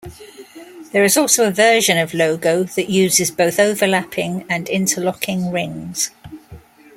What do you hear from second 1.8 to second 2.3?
of